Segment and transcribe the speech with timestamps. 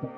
[0.00, 0.08] Halo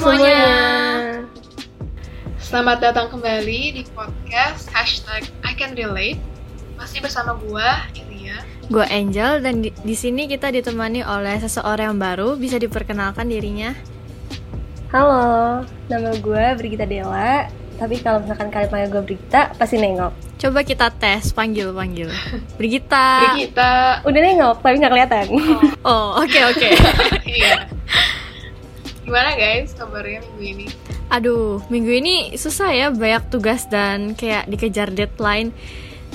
[0.00, 0.40] semuanya.
[2.40, 6.16] Selamat datang kembali di podcast hashtag I Can Relate.
[6.80, 8.40] Masih bersama gua, Ilya.
[8.72, 12.40] Gue Angel dan di, di sini kita ditemani oleh seseorang yang baru.
[12.40, 13.76] Bisa diperkenalkan dirinya?
[14.88, 17.52] Halo, nama gue Brigita Dela.
[17.74, 20.12] Tapi kalau misalkan kalian panggil gue Brigita, pasti nengok.
[20.38, 22.08] Coba kita tes panggil panggil.
[22.54, 23.34] Brigita.
[23.34, 23.72] Brigita.
[24.06, 25.26] Udah nengok, tapi nggak kelihatan.
[25.82, 26.68] Oh oke oke.
[27.34, 27.66] Iya.
[29.04, 30.66] Gimana guys kabarnya minggu ini?
[31.10, 35.50] Aduh minggu ini susah ya banyak tugas dan kayak dikejar deadline.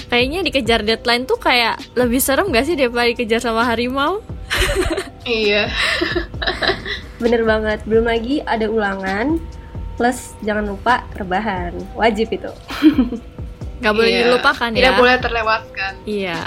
[0.07, 4.23] Kayaknya dikejar deadline tuh kayak lebih serem gak sih daripada dikejar sama harimau?
[5.29, 5.69] Iya.
[7.21, 7.85] Bener banget.
[7.85, 9.37] Belum lagi ada ulangan.
[9.99, 11.75] Plus jangan lupa rebahan.
[11.93, 12.47] Wajib itu.
[13.83, 14.21] Gak boleh Iya.
[14.25, 14.77] dilupakan ya.
[14.79, 15.93] Tidak boleh terlewatkan.
[16.07, 16.39] Iya.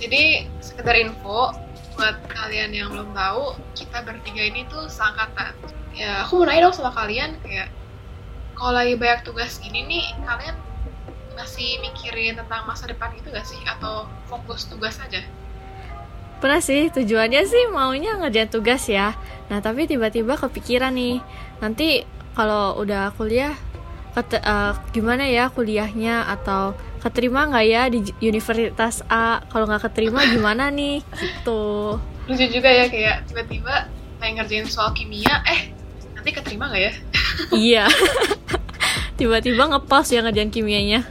[0.00, 0.22] Jadi
[0.60, 1.52] sekedar info
[1.92, 5.52] buat kalian yang belum tahu, kita bertiga ini tuh seangkatan.
[5.92, 7.68] Ya, aku mau nanya dong sama kalian kayak
[8.56, 10.56] kalau lagi banyak tugas gini nih, kalian
[11.36, 13.60] masih mikirin tentang masa depan gitu gak sih?
[13.66, 15.20] Atau fokus tugas aja?
[16.40, 19.12] Pernah sih tujuannya sih maunya ngerjain tugas ya.
[19.52, 21.20] Nah tapi tiba-tiba kepikiran nih
[21.60, 22.02] nanti
[22.34, 23.54] kalau udah kuliah
[24.16, 29.40] kete- eh, gimana ya kuliahnya atau keterima nggak ya di universitas A?
[29.48, 31.00] Kalau nggak keterima gimana nih?
[31.16, 31.96] Gitu.
[32.28, 33.88] Lucu juga ya kayak tiba-tiba
[34.20, 35.72] pengen ngerjain soal kimia, eh
[36.12, 36.92] nanti keterima gak ya?
[37.56, 37.84] iya.
[39.18, 41.04] tiba-tiba ngepas ya ngerjain kimianya.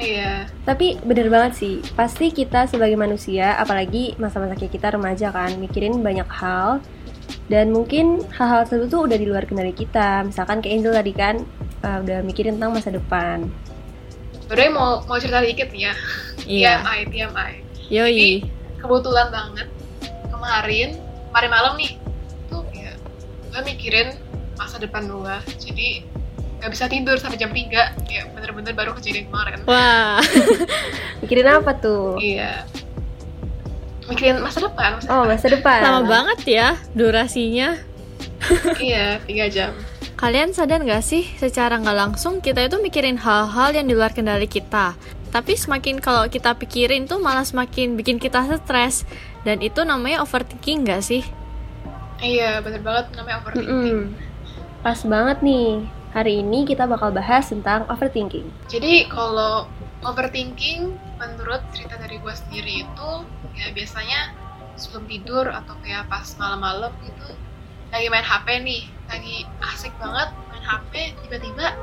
[0.00, 1.74] Iya, Tapi bener banget sih.
[1.92, 6.80] Pasti kita sebagai manusia, apalagi masa-masa kayak kita remaja kan, mikirin banyak hal.
[7.50, 10.22] Dan mungkin hal-hal tersebut tuh udah di luar kendali kita.
[10.22, 11.42] Misalkan kayak Angel tadi kan,
[11.82, 13.50] uh, udah mikirin tentang masa depan.
[14.46, 15.94] Udah mau mau cerita dikit nih ya.
[16.46, 16.72] Iya.
[16.86, 17.52] TMI, TMI.
[17.90, 18.46] Yoi.
[18.80, 19.68] kebetulan banget
[20.30, 20.96] kemarin
[21.28, 21.98] kemarin malam nih
[22.48, 22.94] tuh ya
[23.50, 24.14] gue mikirin
[24.56, 26.06] masa depan gue jadi
[26.62, 27.66] nggak bisa tidur sampai jam 3
[28.08, 30.22] ya bener-bener baru kejadian kemarin Wah.
[31.20, 32.16] Mikirin apa tuh?
[32.22, 32.64] iya
[34.10, 35.78] mikirin masa depan masa Oh, masa depan.
[35.80, 37.78] Lama banget ya durasinya.
[38.82, 39.72] iya tiga jam
[40.12, 44.44] Kalian sadar gak sih, secara nggak langsung kita itu mikirin hal-hal yang di luar kendali
[44.44, 44.92] kita.
[45.30, 49.08] Tapi semakin kalau kita pikirin tuh malah semakin bikin kita stres.
[49.40, 51.24] Dan itu namanya overthinking gak sih?
[52.20, 54.82] iya bener banget namanya overthinking Mm-mm.
[54.82, 55.88] Pas banget nih.
[56.10, 58.44] Hari ini kita bakal bahas tentang overthinking.
[58.68, 59.64] jadi kalau
[60.00, 63.10] overthinking menurut cerita dari gue sendiri itu
[63.56, 64.32] ya biasanya
[64.80, 67.36] sebelum tidur atau kayak pas malam-malam gitu
[67.90, 69.36] lagi main HP nih lagi
[69.74, 70.92] asik banget main HP
[71.26, 71.76] tiba-tiba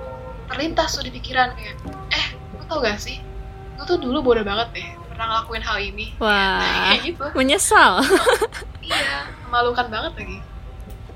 [0.47, 1.75] terlintas tuh di pikiran kayak
[2.15, 3.19] eh lu tau gak sih?
[3.77, 6.05] Lu tuh dulu bodoh banget deh pernah ngelakuin hal ini.
[6.21, 6.61] Wah,
[6.93, 7.25] kayak gitu.
[7.35, 8.05] menyesal.
[8.87, 10.37] iya memalukan banget lagi.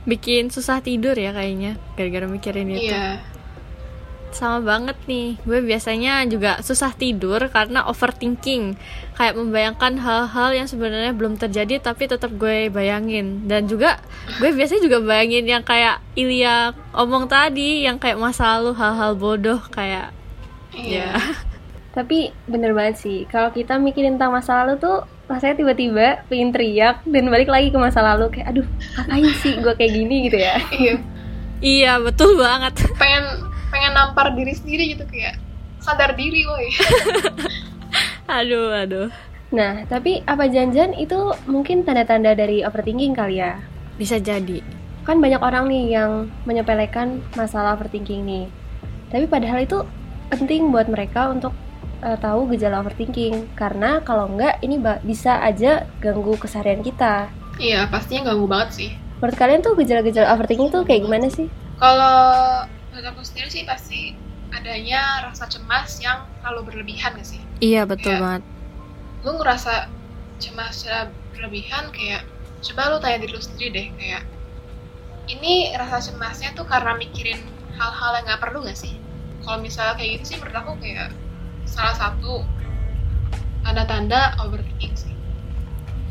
[0.04, 2.90] Bikin susah tidur ya kayaknya, gara-gara mikirin itu.
[2.90, 3.22] iya
[4.32, 8.80] Sama banget nih, gue biasanya juga susah tidur karena overthinking.
[9.20, 13.46] Kayak membayangkan hal-hal yang sebenarnya belum terjadi tapi tetap gue bayangin.
[13.46, 14.00] Dan juga
[14.40, 19.60] gue biasanya juga bayangin yang kayak Ilya omong tadi Yang kayak masa lalu hal-hal bodoh
[19.72, 20.12] kayak
[20.76, 21.16] iya.
[21.16, 21.20] Ya,
[21.96, 27.04] Tapi bener banget sih, kalau kita mikirin tentang masa lalu tuh rasanya tiba-tiba pengen teriak
[27.08, 30.16] dan balik lagi ke masa lalu kayak aduh ngapain sih gue kayak gini?
[30.28, 30.56] gitu ya.
[30.72, 30.96] Iya
[31.62, 32.74] Iya betul banget.
[32.98, 35.40] Pengen pengen nampar diri sendiri gitu kayak
[35.82, 36.70] sadar diri woi.
[38.32, 39.10] Aduh, aduh.
[39.52, 43.60] Nah tapi apa janjian itu mungkin tanda-tanda dari overthinking kali ya?
[44.00, 44.64] Bisa jadi.
[45.04, 48.46] Kan banyak orang nih yang menyepelekan masalah overthinking nih.
[49.12, 49.84] Tapi padahal itu
[50.32, 51.52] penting buat mereka untuk
[52.00, 53.52] eh, tahu gejala overthinking.
[53.60, 57.28] Karena kalau enggak ini bisa aja ganggu keseharian kita.
[57.60, 58.90] Iya pastinya ganggu banget sih.
[59.20, 61.52] Menurut kalian tuh gejala-gejala overthinking tuh kayak gimana sih?
[61.76, 64.14] Kalau menurut aku sendiri sih pasti
[64.52, 67.40] adanya rasa cemas yang terlalu berlebihan gak sih?
[67.64, 68.22] Iya betul Iya.
[68.22, 68.44] banget
[69.24, 69.88] Lu ngerasa
[70.44, 72.28] cemas secara berlebihan kayak
[72.62, 74.24] coba lu tanya diri lu sendiri deh kayak
[75.32, 77.40] ini rasa cemasnya tuh karena mikirin
[77.80, 79.00] hal-hal yang gak perlu gak sih?
[79.42, 81.16] Kalau misalnya kayak gitu sih menurut aku kayak
[81.64, 82.44] salah satu
[83.64, 85.16] tanda-tanda overthinking sih.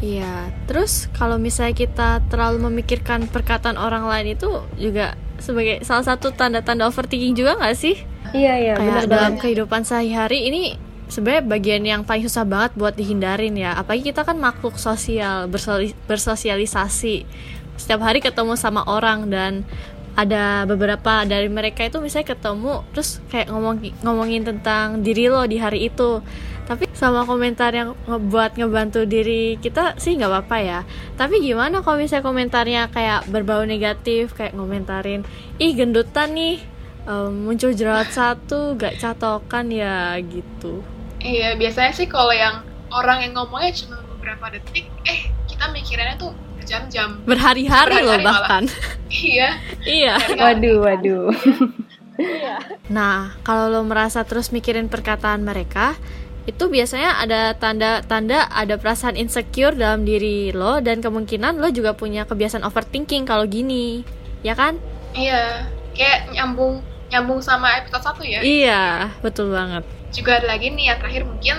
[0.01, 4.49] Iya, terus kalau misalnya kita terlalu memikirkan perkataan orang lain itu
[4.81, 7.97] juga sebagai salah satu tanda-tanda overthinking juga nggak sih?
[8.31, 9.43] Iya iya benar Kayak dalam banget.
[9.43, 10.63] kehidupan sehari-hari ini
[11.11, 13.75] sebenarnya bagian yang paling susah banget buat dihindarin ya.
[13.75, 15.51] Apalagi kita kan makhluk sosial,
[16.07, 17.27] bersosialisasi.
[17.75, 19.67] Setiap hari ketemu sama orang dan
[20.15, 25.57] ada beberapa dari mereka itu misalnya ketemu terus kayak ngomong ngomongin tentang diri lo di
[25.57, 26.21] hari itu
[26.71, 30.81] tapi sama komentar yang ngebuat ngebantu diri kita sih nggak apa-apa ya
[31.19, 35.27] tapi gimana kalau misalnya komentarnya kayak berbau negatif kayak ngomentarin
[35.59, 36.63] ih gendutan nih
[37.05, 40.87] um, muncul jerawat satu gak catokan ya gitu
[41.21, 46.33] Iya, biasanya sih kalau yang orang yang ngomongnya cuma beberapa detik, eh kita mikirannya tuh
[46.57, 47.21] berjam-jam.
[47.29, 48.41] berhari-hari loh Berhari-hari malah.
[48.41, 48.65] bahkan
[49.13, 49.49] Iya.
[49.85, 51.29] iya Waduh, waduh.
[52.89, 55.93] Nah, kalau lo merasa terus mikirin perkataan mereka,
[56.51, 62.27] itu biasanya ada tanda-tanda ada perasaan insecure dalam diri lo dan kemungkinan lo juga punya
[62.27, 64.03] kebiasaan overthinking kalau gini.
[64.43, 64.83] Ya kan?
[65.15, 68.43] Iya, kayak nyambung nyambung sama episode satu ya.
[68.43, 69.87] Iya, betul banget.
[70.11, 71.57] Juga ada lagi nih yang terakhir mungkin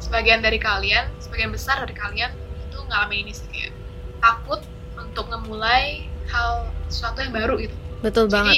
[0.00, 2.32] sebagian dari kalian, sebagian besar dari kalian
[2.68, 3.72] itu ngalamin ini sih kayak
[4.20, 4.60] takut
[4.96, 7.76] untuk memulai hal sesuatu yang baru gitu.
[8.00, 8.56] Betul Jadi banget.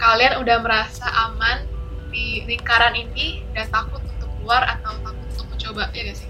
[0.00, 1.68] kalian udah merasa aman
[2.08, 4.00] di lingkaran ini dan takut
[4.38, 6.28] keluar atau takut untuk mencoba ya gak sih?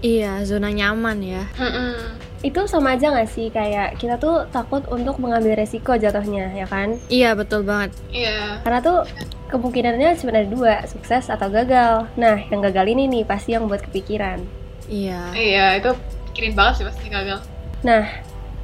[0.00, 1.44] Iya, zona nyaman ya.
[1.60, 2.16] Mm-mm.
[2.40, 6.96] Itu sama aja gak sih kayak kita tuh takut untuk mengambil resiko jatuhnya, ya kan?
[7.12, 7.92] Iya, betul banget.
[8.08, 8.64] Iya.
[8.64, 9.04] Karena tuh
[9.52, 12.08] kemungkinannya cuma ada dua, sukses atau gagal.
[12.16, 14.40] Nah, yang gagal ini nih pasti yang buat kepikiran.
[14.88, 15.36] Iya.
[15.36, 15.90] Iya, itu
[16.32, 17.44] pikirin banget sih pasti gagal.
[17.84, 18.08] Nah,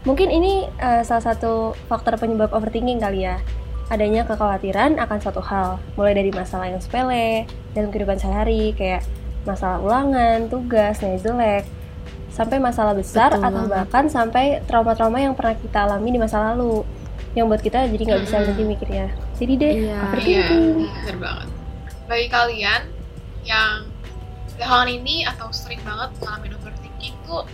[0.09, 3.37] mungkin ini eh, salah satu faktor penyebab overthinking kali ya.
[3.87, 9.07] Adanya kekhawatiran akan suatu hal, mulai dari masalah yang sepele dalam kehidupan sehari, kayak
[9.47, 11.65] masalah ulangan, tugas, nilai jelek,
[12.29, 13.75] sampai masalah besar Betul atau banget.
[13.79, 16.83] bahkan sampai trauma-trauma yang pernah kita alami di masa lalu,
[17.33, 19.07] yang buat kita jadi nggak bisa berhenti mikirnya.
[19.39, 19.87] Jadi deh, Iya.
[19.87, 20.65] Iya, overthinking.
[20.83, 21.49] bener banget.
[22.07, 22.83] Bagi kalian
[23.43, 23.87] yang
[24.57, 27.47] belakangan ini atau sering banget ngalamin overthinking tuh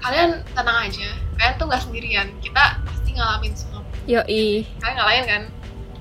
[0.00, 1.08] kalian tenang aja.
[1.36, 2.26] Kalian tuh nggak sendirian.
[2.38, 3.82] Kita pasti ngalamin semua.
[4.06, 4.64] Yoi.
[4.78, 5.42] Kalian ngalamin kan?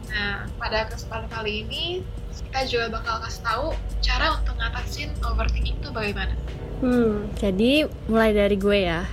[0.08, 1.84] Nah, pada kesempatan kali ini
[2.32, 3.66] kita juga bakal kasih tahu
[4.00, 6.36] cara untuk ngatasin overthinking itu bagaimana.
[6.80, 9.08] Hmm, Jadi mulai dari gue ya.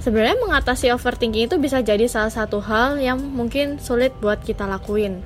[0.00, 5.20] Sebenarnya mengatasi overthinking itu bisa jadi salah satu hal yang mungkin sulit buat kita lakuin.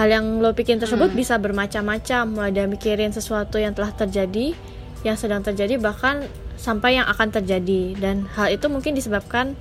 [0.00, 1.18] Hal yang lo pikirin tersebut Hmm.
[1.18, 4.54] bisa bermacam-macam, mulai dari mikirin sesuatu yang telah terjadi,
[5.00, 7.94] yang sedang terjadi, bahkan sampai yang akan terjadi.
[7.94, 9.54] Dan hal itu mungkin disebabkan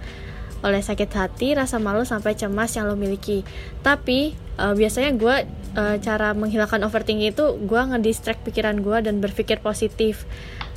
[0.59, 3.45] oleh sakit hati, rasa malu, sampai cemas yang lo miliki.
[3.81, 5.35] Tapi eh, biasanya gue
[5.75, 10.25] eh, cara menghilangkan overthinking itu gue ngedistract pikiran gue dan berpikir positif.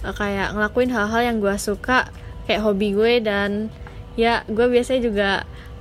[0.05, 2.13] Eh, kayak ngelakuin hal-hal yang gue suka,
[2.45, 3.73] kayak hobi gue dan
[4.15, 5.31] ya gue biasanya juga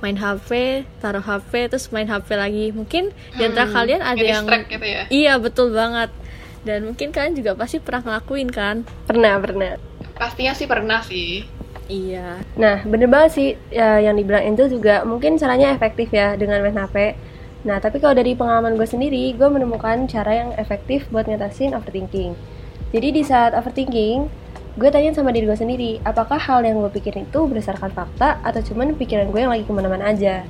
[0.00, 2.72] main HP, taruh HP, terus main HP lagi.
[2.72, 5.02] Mungkin di antara Hmm, kalian ada yang gitu ya.
[5.12, 6.08] iya betul banget.
[6.60, 8.84] Dan mungkin kalian juga pasti pernah ngelakuin kan?
[9.08, 9.80] pernah, pernah.
[10.16, 11.48] Pastinya sih pernah sih.
[11.90, 12.44] Iya.
[12.54, 16.76] Nah, bener banget sih ya, yang dibilang Angel juga mungkin caranya efektif ya dengan main
[16.76, 17.18] HP.
[17.66, 22.32] Nah, tapi kalau dari pengalaman gue sendiri, gue menemukan cara yang efektif buat ngatasin overthinking.
[22.94, 24.30] Jadi di saat overthinking,
[24.80, 28.60] gue tanya sama diri gue sendiri, apakah hal yang gue pikirin itu berdasarkan fakta atau
[28.64, 30.46] cuman pikiran gue yang lagi ke mana-mana aja.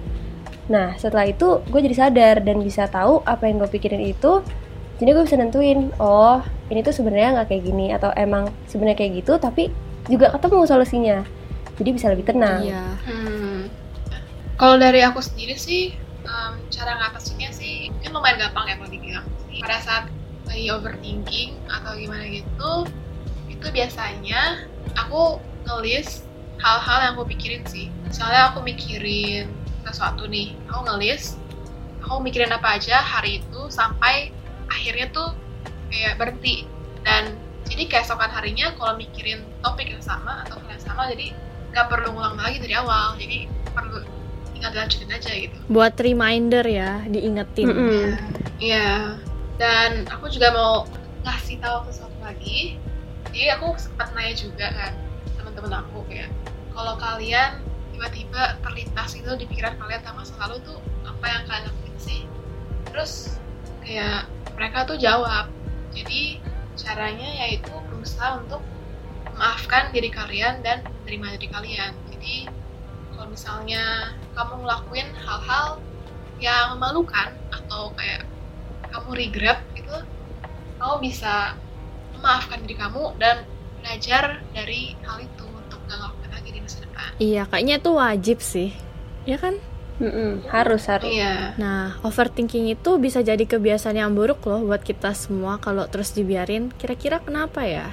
[0.70, 4.44] Nah, setelah itu gue jadi sadar dan bisa tahu apa yang gue pikirin itu.
[5.00, 9.24] Jadi gue bisa nentuin, oh ini tuh sebenarnya nggak kayak gini atau emang sebenarnya kayak
[9.24, 9.72] gitu, tapi
[10.12, 11.18] juga ketemu solusinya.
[11.80, 12.60] Jadi bisa lebih tenang.
[12.68, 12.84] Iya.
[13.08, 13.72] Hmm.
[14.60, 15.96] Kalau dari aku sendiri sih,
[16.28, 19.26] em, cara ngatasinnya sih mungkin lumayan gampang ya kalau dibilang.
[19.64, 20.04] Pada saat
[20.44, 22.72] lagi overthinking atau gimana gitu,
[23.48, 24.68] itu biasanya
[25.00, 26.28] aku ngelis
[26.60, 27.88] hal-hal yang aku pikirin sih.
[28.04, 29.48] Misalnya aku mikirin
[29.88, 31.40] sesuatu nih, aku ngelis,
[32.04, 34.36] aku mikirin apa aja hari itu sampai
[34.70, 35.34] akhirnya tuh
[35.90, 36.64] kayak berhenti.
[37.02, 37.36] Dan
[37.66, 41.34] jadi keesokan harinya kalau mikirin topik yang sama atau hal yang sama jadi
[41.70, 43.18] nggak perlu ngulang lagi dari awal.
[43.18, 44.02] Jadi perlu
[44.56, 45.58] tinggal dilanjutin aja gitu.
[45.68, 47.66] Buat reminder ya, diingetin.
[47.68, 48.06] Mm-mm.
[48.60, 49.16] Iya.
[49.60, 50.88] Dan aku juga mau
[51.24, 52.80] ngasih tahu sesuatu lagi.
[53.30, 54.92] Jadi aku sempat nanya juga kan
[55.38, 56.32] teman-teman aku kayak
[56.74, 57.62] kalau kalian
[57.94, 62.20] tiba-tiba terlintas itu di pikiran kalian tentang masa lalu tuh apa yang kalian lakuin sih?
[62.90, 63.12] Terus
[63.90, 65.50] kayak mereka tuh jawab
[65.90, 66.38] jadi
[66.78, 68.62] caranya yaitu berusaha untuk
[69.34, 72.46] memaafkan diri kalian dan menerima diri kalian jadi
[73.10, 75.82] kalau misalnya kamu ngelakuin hal-hal
[76.38, 78.22] yang memalukan atau kayak
[78.94, 80.06] kamu regret gitu
[80.78, 81.58] kamu bisa
[82.14, 83.42] memaafkan diri kamu dan
[83.82, 88.38] belajar dari hal itu untuk gak ngelakuin lagi di masa depan Iya, kayaknya itu wajib
[88.40, 88.70] sih.
[89.28, 89.60] Ya kan?
[90.00, 91.04] Mm-mm, harus harus.
[91.06, 96.16] iya Nah, overthinking itu bisa jadi kebiasaan yang buruk loh buat kita semua kalau terus
[96.16, 96.72] dibiarin.
[96.72, 97.92] Kira-kira kenapa ya?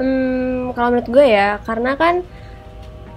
[0.00, 2.24] Hmm, kalau menurut gue ya, karena kan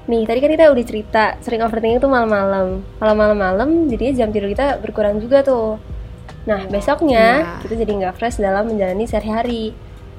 [0.06, 2.84] nih tadi kan kita udah cerita sering overthinking tuh malam-malam.
[3.00, 5.80] Kalau malam-malam jadinya jam tidur kita berkurang juga tuh.
[6.44, 7.62] Nah besoknya Iya.
[7.64, 9.72] kita jadi nggak fresh dalam menjalani sehari-hari.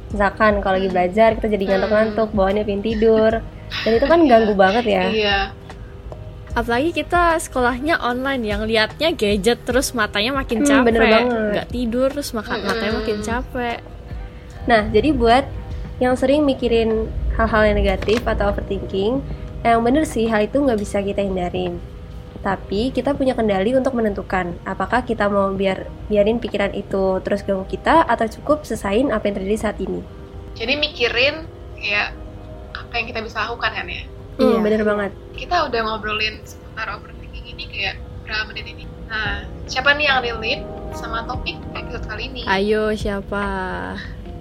[0.09, 3.33] Misalkan kalau lagi belajar kita jadi ngantuk-ngantuk, bawaannya pengen tidur.
[3.85, 5.04] Dan itu kan ganggu banget ya.
[5.07, 5.38] Iya.
[6.50, 11.25] Apalagi kita sekolahnya online yang liatnya gadget terus matanya makin Hmm, capek, bener banget.
[11.54, 12.66] nggak tidur terus makan Mm-mm.
[12.66, 13.78] matanya makin capek.
[14.66, 15.45] Nah, jadi buat
[15.99, 17.07] yang sering mikirin
[17.38, 19.23] hal-hal yang negatif atau overthinking,
[19.62, 21.78] yang bener sih hal itu nggak bisa kita hindarin.
[22.40, 27.69] Tapi kita punya kendali untuk menentukan apakah kita mau biar biarin pikiran itu terus ganggu
[27.69, 30.00] kita atau cukup sesain apa yang terjadi saat ini.
[30.57, 31.45] Jadi mikirin
[31.76, 32.16] kayak
[32.73, 34.02] apa yang kita bisa lakukan kan ya.
[34.37, 34.58] Hmm, Iya.
[34.60, 35.12] bener banget.
[35.32, 38.84] Kita udah ngobrolin seputar overthinking ini kayak berapa menit ini.
[39.06, 42.40] Nah, siapa nih yang relate sama topik episode kali ini?
[42.44, 43.44] Ayo siapa?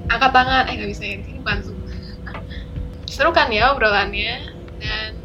[0.08, 0.68] Angkat tangan.
[0.68, 1.78] Eh nggak bisa ya, di sini bukan Zoom.
[3.06, 4.54] Seru kan ya obrolannya?
[4.78, 5.18] Dan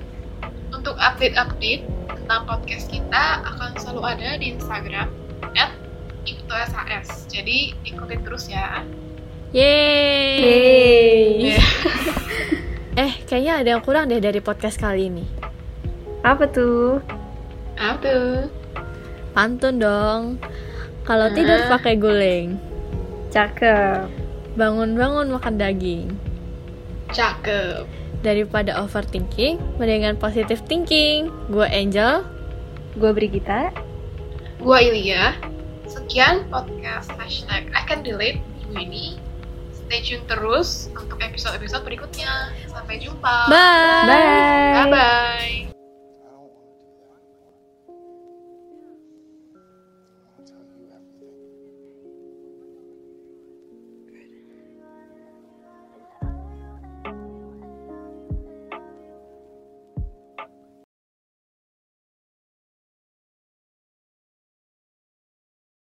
[0.71, 5.09] untuk update-update tentang podcast kita akan selalu ada di Instagram
[5.55, 5.71] at
[6.25, 7.29] @iptoshs.
[7.29, 8.81] Jadi ikutin terus ya.
[9.53, 11.39] Yeay.
[11.39, 11.61] Yeay.
[12.95, 15.27] Eh, kayaknya ada yang kurang deh dari podcast kali ini.
[16.23, 17.03] Apa tuh?
[17.75, 18.35] Apa tuh?
[19.35, 20.23] Pantun dong.
[21.03, 21.75] Kalau tidur Ah.
[21.75, 22.57] pakai guling,
[23.29, 24.09] Cakep.
[24.55, 26.07] bangun-bangun makan daging.
[27.11, 27.85] Cakep.
[28.25, 31.29] Daripada overthinking, mendingan positive thinking.
[31.53, 32.25] Gue Angel.
[32.97, 33.75] Gue Brigita.
[34.63, 35.37] Gua Ilya.
[35.85, 39.07] Sekian podcast hashtag I can relate minggu ini.
[39.85, 42.51] Stay tune terus untuk episode-episode berikutnya.
[42.73, 43.53] Sampai jumpa.
[43.53, 44.09] Bye.
[44.09, 44.34] Bye.